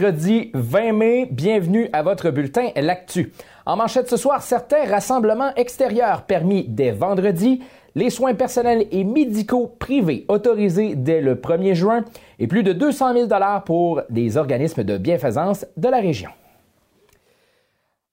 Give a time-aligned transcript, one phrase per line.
[0.00, 1.28] mercredi 20 mai.
[1.30, 3.32] Bienvenue à votre bulletin L'Actu.
[3.64, 7.62] En manchette ce soir, certains rassemblements extérieurs permis dès vendredi,
[7.94, 12.04] les soins personnels et médicaux privés autorisés dès le 1er juin
[12.40, 13.28] et plus de 200 000
[13.64, 16.30] pour des organismes de bienfaisance de la région.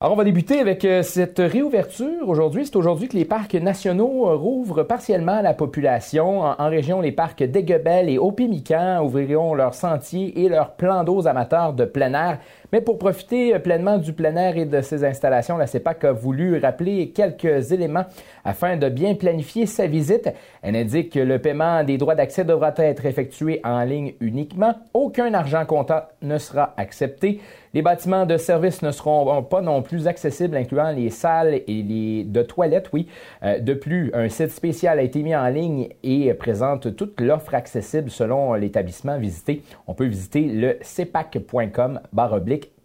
[0.04, 2.66] Alors, on va débuter avec euh, cette réouverture aujourd'hui.
[2.66, 6.42] C'est aujourd'hui que les parcs nationaux euh, rouvrent partiellement à la population.
[6.42, 11.74] En, région, les parcs d'Aiguebel et Opimican ouvriront leurs sentiers et leurs plans d'eau amateurs
[11.74, 12.40] de plein air
[12.72, 16.58] mais pour profiter pleinement du plein air et de ses installations, la CEPAC a voulu
[16.58, 18.06] rappeler quelques éléments
[18.46, 20.30] afin de bien planifier sa visite.
[20.62, 24.76] Elle indique que le paiement des droits d'accès devra être effectué en ligne uniquement.
[24.94, 27.42] Aucun argent comptant ne sera accepté.
[27.74, 32.26] Les bâtiments de service ne seront pas non plus accessibles, incluant les salles et les
[32.26, 33.08] de toilettes, oui.
[33.44, 37.56] Euh, de plus, un site spécial a été mis en ligne et présente toute l'offre
[37.56, 39.64] accessible selon l'établissement visité.
[39.88, 42.02] On peut visiter le cepac.com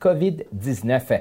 [0.01, 1.21] COVID-19.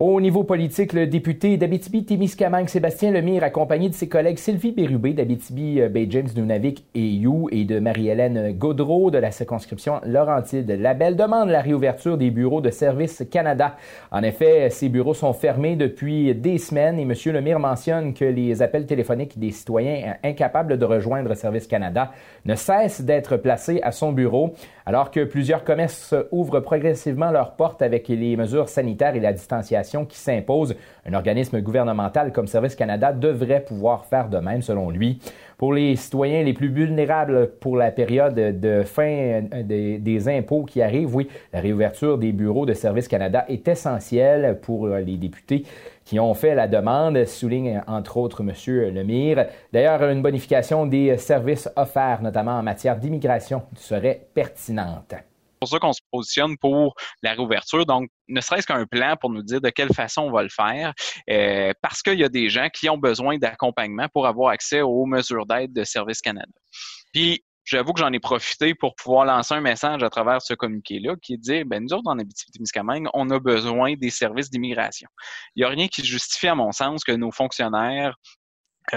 [0.00, 5.80] Au niveau politique, le député d'Abitibi-Témiscamingue, Sébastien Lemire, accompagné de ses collègues Sylvie Bérubé d'Abitibi,
[5.80, 10.68] euh, Bay James, Nunavik et You et de Marie-Hélène Gaudreau de la circonscription Laurentide.
[10.68, 13.76] Label demande la réouverture des bureaux de Service Canada.
[14.10, 17.14] En effet, ces bureaux sont fermés depuis des semaines et M.
[17.32, 22.10] Lemire mentionne que les appels téléphoniques des citoyens incapables de rejoindre Service Canada
[22.46, 24.54] ne cessent d'être placés à son bureau.
[24.86, 30.04] Alors que plusieurs commerces ouvrent progressivement leurs portes avec les mesures sanitaires et la distanciation
[30.04, 35.20] qui s'imposent, un organisme gouvernemental comme Service Canada devrait pouvoir faire de même, selon lui.
[35.58, 40.82] Pour les citoyens les plus vulnérables pour la période de fin euh, des, impôts qui
[40.82, 45.64] arrivent, oui, la réouverture des bureaux de Service Canada est essentielle pour euh, les députés
[46.04, 48.52] qui ont fait la demande, souligne entre autres M.
[48.94, 49.46] Lemire.
[49.72, 55.14] D'ailleurs, une bonification des services offerts, notamment en matière d'immigration, serait pertinente.
[55.66, 57.86] C'est pour ça qu'on se positionne pour la réouverture.
[57.86, 60.92] Donc, ne serait-ce qu'un plan pour nous dire de quelle façon on va le faire,
[61.30, 65.06] euh, parce qu'il y a des gens qui ont besoin d'accompagnement pour avoir accès aux
[65.06, 66.52] mesures d'aide de Service Canada.
[67.12, 71.16] Puis, j'avoue que j'en ai profité pour pouvoir lancer un message à travers ce communiqué-là
[71.22, 75.08] qui dire, ben, nous autres, en Abitibi-Témiscamingue, on a besoin des services d'immigration.
[75.56, 78.16] Il n'y a rien qui justifie, à mon sens, que nos fonctionnaires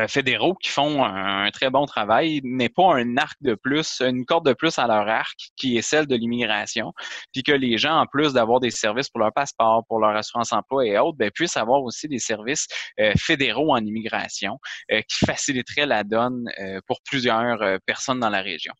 [0.07, 4.45] fédéraux qui font un, très bon travail, mais pas un arc de plus, une corde
[4.45, 6.93] de plus à leur arc qui est celle de l'immigration,
[7.33, 10.51] puis que les gens, en plus d'avoir des services pour leur passeport, pour leur assurance
[10.51, 12.67] emploi et autres, ben, puissent avoir aussi des services
[12.99, 14.59] euh, fédéraux en immigration
[14.91, 16.45] euh, qui faciliteraient la donne
[16.85, 18.73] pour plusieurs personnes dans la région.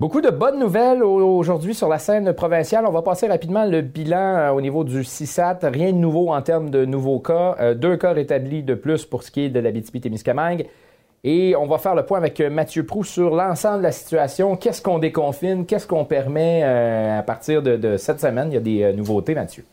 [0.00, 2.84] Beaucoup de bonnes nouvelles aujourd'hui sur la scène provinciale.
[2.84, 5.60] On va passer rapidement le bilan euh, au niveau du CISAT.
[5.62, 7.54] Rien de nouveau en termes de nouveaux cas.
[7.60, 10.66] Euh, deux cas rétablis de plus pour ce qui est de la témiscamingue
[11.22, 14.56] Et on va faire le point avec euh, Mathieu Prou sur l'ensemble de la situation.
[14.56, 15.64] Qu'est-ce qu'on déconfine?
[15.64, 18.48] Qu'est-ce qu'on permet à partir de, de, cette semaine?
[18.50, 19.64] Il y a des nouveautés, Mathieu.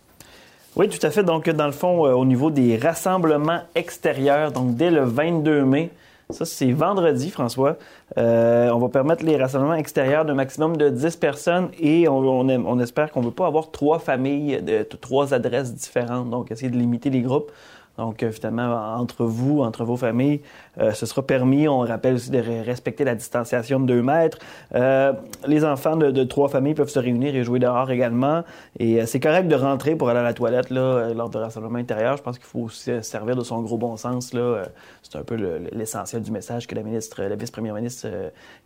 [0.76, 1.24] Oui, tout à fait.
[1.24, 5.90] Donc, dans le fond, au niveau des rassemblements extérieurs, donc dès le 22 mai,
[6.32, 7.78] ça, c'est vendredi, François.
[8.18, 12.80] Euh, on va permettre les rassemblements extérieurs d'un maximum de 10 personnes et on, on,
[12.80, 16.30] espère qu'on ne veut pas avoir trois familles de, trois adresses différentes.
[16.30, 17.52] Donc, essayer de limiter les groupes.
[17.98, 20.42] Donc, euh, finalement, entre vous, entre vos familles,
[20.80, 21.68] euh, ce sera permis.
[21.68, 24.40] On rappelle aussi de respecter la distanciation de 2 mètres.
[24.76, 25.14] Euh,
[25.46, 28.44] les enfants de, trois familles peuvent se réunir et jouer dehors également.
[28.80, 32.18] Et c'est correct de rentrer pour aller à la toilette là, lors de rassemblement intérieur.
[32.18, 34.34] Je pense qu'il faut aussi servir de son gros bon sens.
[34.34, 34.64] Là.
[35.04, 35.36] C'est un peu
[35.72, 38.08] l'essentiel du message que la ministre, la vice-première ministre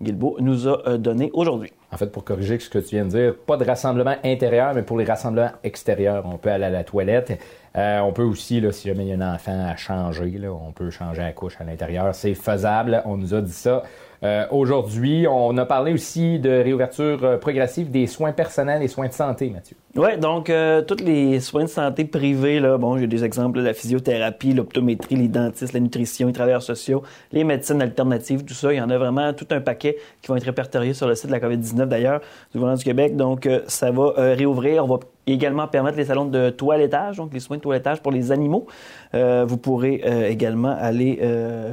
[0.01, 1.71] Guilbeault nous a donné aujourd'hui.
[1.95, 4.81] En fait, pour corriger ce que tu viens de dire, pas de rassemblement intérieur, mais
[4.81, 7.39] pour les rassemblements extérieurs, on peut aller à la toilette.
[7.77, 10.51] Euh, on peut aussi, là, si jamais il y a un enfant à changer, là,
[10.51, 12.13] on peut changer la couche à l'intérieur.
[12.13, 13.01] C'est faisable.
[13.05, 13.83] On nous a dit ça.
[14.23, 19.07] Euh, aujourd'hui, on a parlé aussi de réouverture euh, progressive des soins personnels et soins
[19.07, 19.75] de santé, Mathieu.
[19.95, 23.73] Oui, donc euh, tous les soins de santé privés, là, bon, j'ai des exemples, la
[23.73, 28.73] physiothérapie, l'optométrie, les dentistes, la nutrition, les travailleurs sociaux, les médecines alternatives, tout ça.
[28.73, 31.27] Il y en a vraiment tout un paquet qui vont être répertoriés sur le site
[31.27, 32.19] de la COVID-19 d'ailleurs,
[32.51, 33.15] du gouvernement du Québec.
[33.15, 34.83] Donc, ça va réouvrir.
[34.83, 38.31] On va également permettre les salons de toilettage, donc les soins de toilettage pour les
[38.31, 38.67] animaux.
[39.13, 41.19] vous pourrez également aller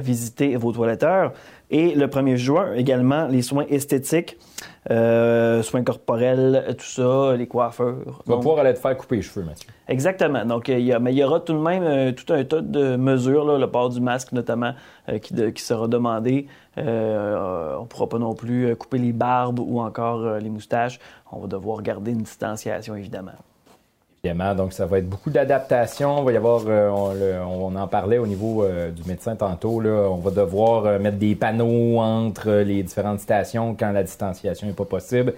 [0.01, 1.33] visiter vos toiletteurs.
[1.73, 4.37] Et le 1er juin, également, les soins esthétiques,
[4.91, 8.21] euh, soins corporels, tout ça, les coiffeurs.
[8.23, 9.67] Tu vas pouvoir aller te faire couper les cheveux, Mathieu.
[9.87, 10.45] Exactement.
[10.45, 12.61] Donc, il y a, mais il y aura tout de même euh, tout un tas
[12.61, 14.73] de mesures, là, le port du masque notamment,
[15.09, 16.45] euh, qui, qui, sera demandé.
[16.77, 20.99] on ne pourra pas non plus couper les barbes ou encore les moustaches.
[21.31, 23.31] On va devoir garder une distanciation, évidemment.
[24.55, 26.19] Donc, ça va être beaucoup d'adaptation.
[26.19, 30.15] Il va y avoir, euh, on, en parlait au niveau euh, du médecin tantôt, on
[30.15, 34.85] va devoir euh, mettre des panneaux entre les différentes stations quand la distanciation n'est pas
[34.85, 35.33] possible.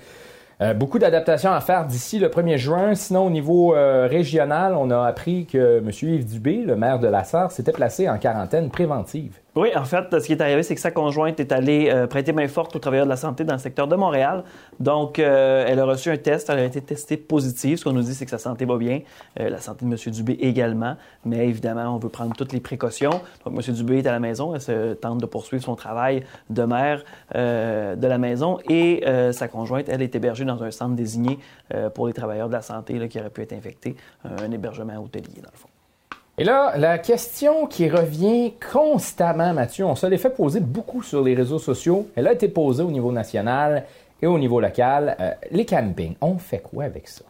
[0.76, 2.96] Beaucoup d'adaptations à faire d'ici le 1er juin.
[2.96, 5.90] Sinon, au niveau régional, on a appris que M.
[5.90, 9.40] Yves Dubé, le maire de la Sarre, s'était placé en quarantaine préventive.
[9.56, 12.34] Oui, en fait, ce qui est arrivé, c'est que sa conjointe est allée euh, prêter
[12.34, 14.44] main forte aux travailleurs de la santé dans le secteur de Montréal.
[14.82, 17.78] Donc, elle a reçu un test, elle a été testée positive.
[17.78, 19.00] Ce qu'on nous dit, c'est que sa santé va bien,
[19.38, 19.98] la santé de M.
[20.12, 20.98] Dubé également.
[21.24, 23.22] Mais évidemment, on veut prendre toutes les précautions.
[23.46, 23.74] Donc, M.
[23.74, 27.04] Dubé est à la maison, elle se tente de poursuivre son travail de maire
[27.34, 31.40] de la maison et sa conjointe, elle est hébergée dans un centre désigné
[31.74, 35.42] euh, pour les travailleurs de la santé qui auraient pu être infectés, un hébergement hôtelier,
[35.42, 35.70] dans le fond.
[36.38, 41.24] Et là, la question qui revient constamment, Mathieu, on se l'est fait poser beaucoup sur
[41.24, 42.10] les réseaux sociaux.
[42.14, 43.86] Elle a été posée au niveau national
[44.22, 45.16] et au niveau local.
[45.22, 47.24] Euh, les campings, on fait quoi avec ça?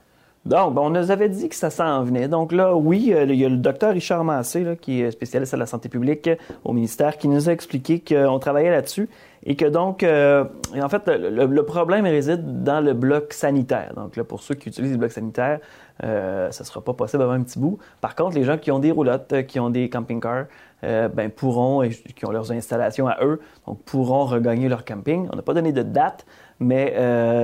[0.46, 2.28] Donc, on nous avait dit que ça s'en venait.
[2.28, 5.58] Donc là, oui, euh, il y a le docteur Richard Massé, qui est spécialiste à
[5.58, 6.30] la santé publique
[6.63, 9.08] au ministère, qui nous a expliqué qu'on travaillait là-dessus
[9.46, 10.44] et que donc, euh,
[10.80, 13.94] en fait, le, problème réside dans le bloc sanitaire.
[13.96, 15.60] Donc là, pour ceux qui utilisent le bloc sanitaire,
[16.03, 17.77] euh, ça ne sera pas possible avant un petit bout.
[18.01, 20.45] Par contre, les gens qui ont des roulottes, euh, qui ont des camping-cars,
[20.83, 25.27] ben, pourront, et qui ont leurs installations à eux, donc pourront regagner leur camping.
[25.33, 26.27] On n'a pas donné de date,
[26.59, 26.94] mais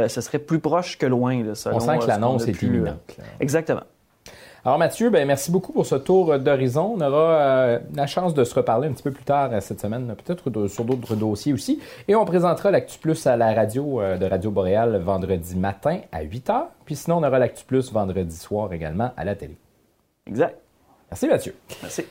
[0.08, 1.44] ce serait plus proche que loin.
[1.44, 3.18] Là, selon, On sent que l'annonce est imminente.
[3.40, 3.82] Exactement.
[4.64, 6.94] Alors Mathieu, ben, merci beaucoup pour ce tour d'horizon.
[6.96, 9.82] On aura euh, la chance de se reparler un petit peu plus tard euh, cette
[9.82, 11.80] semaine, peut-être sur d'autres dossiers aussi.
[12.08, 16.22] Et on présentera l'Actu Plus à la radio euh, de Radio Boréal vendredi matin à
[16.22, 16.64] 8 h.
[16.86, 19.58] Puis sinon, on aura l'Actu Plus vendredi soir également à la télé.
[20.28, 20.56] Exact.
[21.10, 21.56] Merci Mathieu.
[21.82, 22.06] Merci.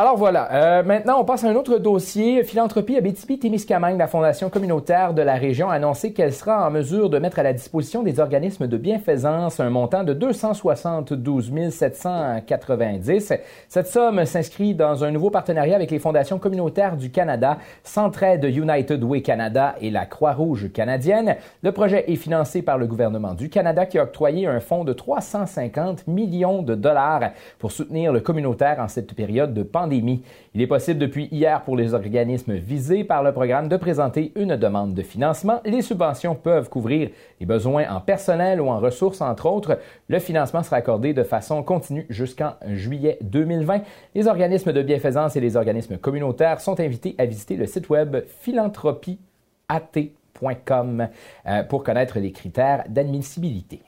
[0.00, 2.42] Alors voilà, euh, maintenant on passe à un autre dossier.
[2.42, 7.18] Philanthropie Abitibi-Témiscamingue, la fondation communautaire de la région, a annoncé qu'elle sera en mesure de
[7.18, 13.34] mettre à la disposition des organismes de bienfaisance un montant de 272 790.
[13.68, 19.04] Cette somme s'inscrit dans un nouveau partenariat avec les fondations communautaires du Canada, Centraide United
[19.04, 21.36] Way Canada et la Croix-Rouge canadienne.
[21.62, 24.94] Le projet est financé par le gouvernement du Canada qui a octroyé un fonds de
[24.94, 30.66] 350 millions de dollars pour soutenir le communautaire en cette période de pandémie il est
[30.66, 35.02] possible depuis hier pour les organismes visés par le programme de présenter une demande de
[35.02, 35.60] financement.
[35.64, 37.10] Les subventions peuvent couvrir
[37.40, 39.78] les besoins en personnel ou en ressources, entre autres.
[40.08, 43.82] Le financement sera accordé de façon continue jusqu'en juillet 2020.
[44.14, 48.16] Les organismes de bienfaisance et les organismes communautaires sont invités à visiter le site web
[48.26, 51.08] philanthropieat.com
[51.46, 53.82] euh, pour connaître les critères d'admissibilité.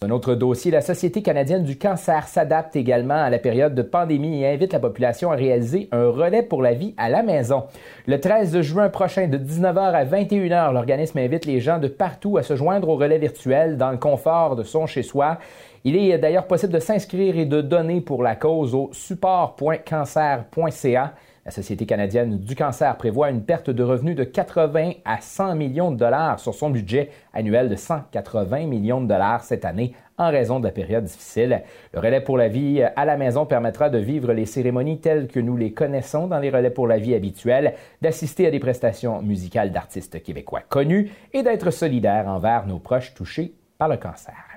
[0.00, 3.82] Dans un autre dossier, la Société canadienne du cancer s'adapte également à la période de
[3.82, 7.64] pandémie et invite la population à réaliser un relais pour la vie à la maison.
[8.08, 12.42] Le 13 juin prochain, de 19h à 21h, l'organisme invite les gens de partout à
[12.42, 15.38] se joindre au relais virtuel dans le confort de son chez-soi.
[15.86, 21.14] Il est d'ailleurs possible de s'inscrire et de donner pour la cause au support.cancer.ca.
[21.44, 25.90] La Société canadienne du cancer prévoit une perte de revenus de 80 à 100 millions
[25.90, 30.58] de dollars sur son budget annuel de 180 millions de dollars cette année en raison
[30.58, 31.60] de la période difficile.
[31.92, 35.40] Le relais pour la vie à la maison permettra de vivre les cérémonies telles que
[35.40, 39.70] nous les connaissons dans les relais pour la vie habituels, d'assister à des prestations musicales
[39.70, 44.53] d'artistes québécois connus et d'être solidaires envers nos proches touchés par le cancer.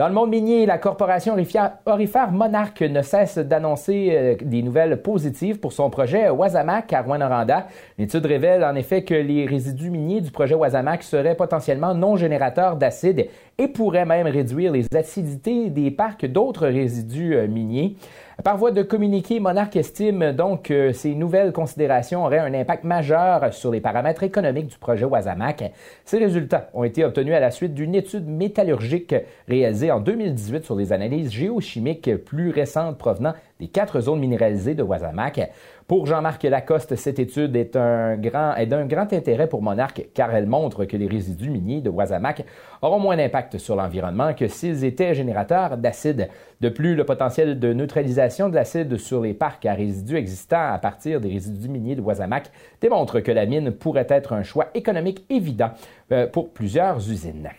[0.00, 1.36] Dans le monde minier, la corporation
[1.84, 7.66] orifère Monarch ne cesse d'annoncer euh, des nouvelles positives pour son projet Wasamac à Rwanda.
[7.98, 12.76] L'étude révèle en effet que les résidus miniers du projet Wasamac seraient potentiellement non générateurs
[12.76, 13.28] d'acide
[13.60, 17.94] et pourraient même réduire les acidités des parcs d'autres résidus euh, miniers.
[18.42, 23.52] Par voie de communiqué, Monarch estime donc que ces nouvelles considérations auraient un impact majeur
[23.52, 25.74] sur les paramètres économiques du projet Wasamac.
[26.06, 29.14] Ces résultats ont été obtenus à la suite d'une étude métallurgique
[29.46, 34.82] réalisée en 2018 sur des analyses géochimiques plus récentes provenant des quatre zones minéralisées de
[34.82, 35.50] Wasamac.
[35.90, 38.54] Pour Jean-Marc Lacoste, cette étude est d'un grand,
[38.86, 42.44] grand intérêt pour Monarch car elle montre que les résidus miniers de Wasamac
[42.80, 46.28] auront moins d'impact sur l'environnement que s'ils étaient générateurs d'acide.
[46.60, 50.78] De plus, le potentiel de neutralisation de l'acide sur les parcs à résidus existants à
[50.78, 55.26] partir des résidus miniers de Wasamac démontre que la mine pourrait être un choix économique
[55.28, 55.72] évident
[56.12, 57.50] euh, pour plusieurs usines.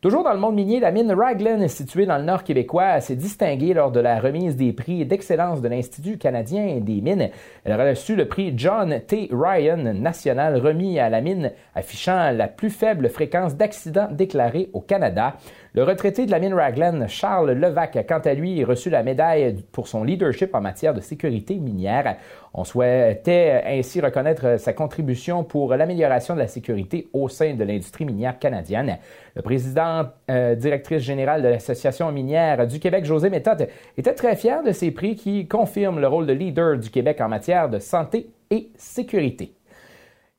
[0.00, 3.74] Toujours dans le monde minier, la mine Raglan, située dans le nord québécois, s'est distinguée
[3.74, 7.30] lors de la remise des prix d'excellence de l'Institut canadien des mines.
[7.64, 9.28] Elle a reçu le prix John T.
[9.32, 15.34] Ryan national remis à la mine, affichant la plus faible fréquence d'accidents déclarés au Canada.
[15.78, 19.62] Le retraité de la mine Raglan, Charles Levac, a quant à lui reçu la médaille
[19.70, 22.16] pour son leadership en matière de sécurité minière.
[22.52, 28.06] On souhaitait ainsi reconnaître sa contribution pour l'amélioration de la sécurité au sein de l'industrie
[28.06, 28.98] minière canadienne.
[29.36, 34.64] Le président euh, directrice générale de l'Association minière du Québec, José Méthode, était très fier
[34.64, 38.30] de ces prix qui confirment le rôle de leader du Québec en matière de santé
[38.50, 39.57] et sécurité.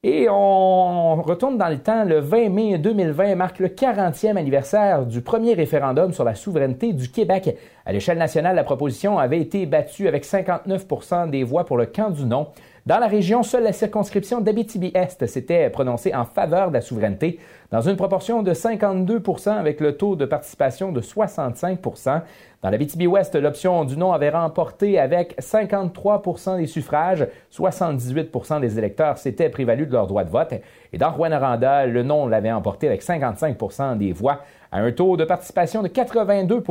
[0.01, 2.05] Et on retourne dans le temps.
[2.05, 7.11] Le 20 mai 2020 marque le 40e anniversaire du premier référendum sur la souveraineté du
[7.11, 7.57] Québec.
[7.85, 12.11] À l'échelle nationale, la proposition avait été battue avec 59% des voix pour le camp
[12.11, 12.47] du non.
[12.89, 17.37] Dans la région, seule la circonscription d'Abitibi-Est s'était prononcée en faveur de la souveraineté,
[17.69, 22.21] dans une proportion de 52% avec le taux de participation de 65%
[22.63, 29.49] Dans l'Abitibi-Ouest, l'option du non avait remporté avec 53% des suffrages, 78% des électeurs s'étaient
[29.49, 30.55] prévalus de leur droit de vote.
[30.91, 34.39] Et dans Rouen-Noranda, le non l'avait emporté avec 55% des voix,
[34.71, 36.63] à un taux de participation de 82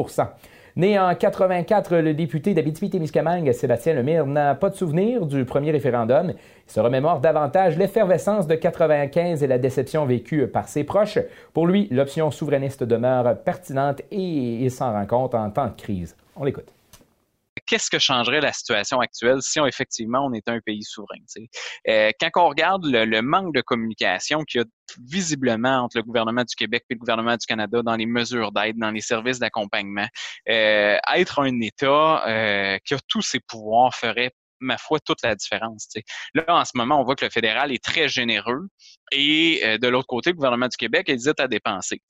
[0.79, 6.31] Né en 84, le député d'Abitibi-Témiscamingue, Sébastien Lemire, n'a pas de souvenir du premier référendum.
[6.31, 11.19] Il se remémore davantage l'effervescence de 95 et la déception vécue par ses proches.
[11.53, 14.23] Pour lui, l'option souverainiste demeure pertinente et
[14.63, 16.15] il s'en rend compte en temps de crise.
[16.37, 16.78] On l'écoute
[17.69, 21.19] qu'est-ce que changerait la situation actuelle si on, effectivement on était un pays souverain?
[21.89, 24.67] Euh, quand on regarde le, manque de communication qu'il y a
[25.07, 28.79] visiblement entre le gouvernement du Québec et le gouvernement du Canada dans les mesures d'aide,
[28.79, 30.09] dans les services d'accompagnement,
[30.49, 35.35] euh, être un État euh, qui a tous ses pouvoirs ferait ma foi, toute la
[35.35, 35.89] différence.
[36.35, 38.69] Là, en ce moment, on voit que le fédéral est très généreux
[39.11, 42.01] et euh, de l'autre côté, le gouvernement du Québec hésite à dépenser.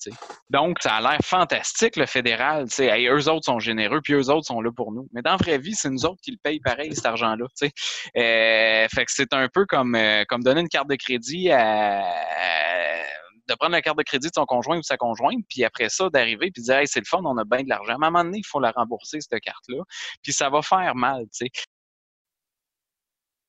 [0.51, 2.67] Donc, ça a l'air fantastique, le fédéral.
[2.79, 5.09] Hey, eux autres sont généreux, puis eux autres sont là pour nous.
[5.13, 7.47] Mais dans la vraie vie, c'est nous autres qui le payent pareil, cet argent-là.
[7.63, 12.03] Euh, fait que c'est un peu comme, euh, comme donner une carte de crédit à,
[13.49, 16.09] de prendre la carte de crédit de son conjoint ou sa conjointe, puis après ça,
[16.11, 17.93] d'arriver puis dire hey, c'est le fun, on a bien de l'argent.
[17.93, 19.83] À un moment donné, il faut la rembourser, cette carte-là.
[20.23, 21.51] Puis ça va faire mal, tu sais.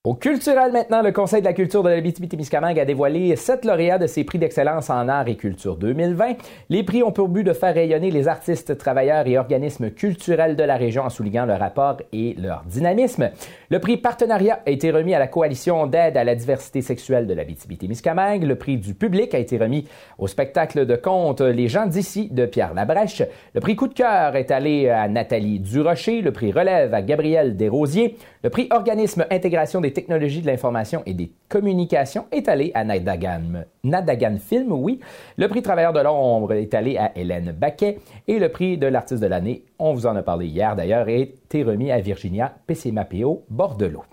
[0.05, 4.07] Au culturel maintenant, le Conseil de la culture de l'Abitibi-Témiscamingue a dévoilé sept lauréats de
[4.07, 6.35] ses prix d'excellence en art et culture 2020.
[6.69, 10.63] Les prix ont pour but de faire rayonner les artistes, travailleurs et organismes culturels de
[10.63, 13.29] la région en soulignant leur rapport et leur dynamisme.
[13.69, 17.33] Le prix partenariat a été remis à la coalition d'aide à la diversité sexuelle de
[17.33, 18.45] l'Abitibi-Témiscamingue.
[18.45, 19.85] Le prix du public a été remis
[20.17, 23.21] au spectacle de conte Les gens d'ici de Pierre Labrèche.
[23.53, 26.21] Le prix coup de cœur est allé à Nathalie Durocher.
[26.21, 28.15] Le prix relève à Gabriel Desrosiers.
[28.45, 34.37] Le prix organisme intégration des technologies de l'information et des communications est allé à Nadagan,
[34.39, 34.99] Film, oui.
[35.37, 39.21] Le prix Travailleur de l'ombre est allé à Hélène Baquet et le prix de l'artiste
[39.21, 43.43] de l'année, on vous en a parlé hier d'ailleurs, a été remis à Virginia Pessimapeo
[43.49, 44.03] Bordelot.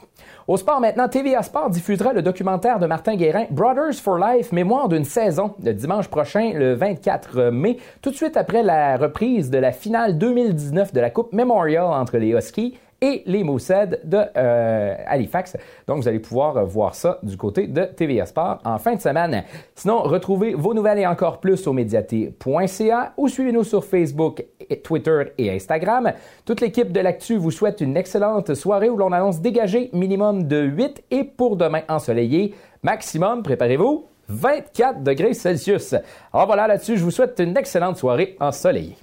[0.49, 4.89] Au sport maintenant, TVA Sport diffusera le documentaire de Martin Guérin, Brothers for Life, mémoire
[4.89, 9.59] d'une saison, le dimanche prochain, le 24 mai, tout de suite après la reprise de
[9.59, 14.95] la finale 2019 de la Coupe Memorial entre les Huskies et les Moussed de euh,
[15.07, 15.57] Halifax.
[15.87, 19.45] Donc, vous allez pouvoir voir ça du côté de TVA Sport en fin de semaine.
[19.75, 24.45] Sinon, retrouvez vos nouvelles et encore plus au médiaté.ca ou suivez-nous sur Facebook,
[24.83, 26.13] Twitter et Instagram.
[26.45, 30.63] Toute l'équipe de l'actu vous souhaite une excellente soirée où l'on annonce dégagé minimum de
[30.63, 35.95] 8 et pour demain ensoleillé, maximum, préparez-vous, 24 degrés Celsius.
[36.33, 38.97] Alors voilà, là-dessus, je vous souhaite une excellente soirée ensoleillée.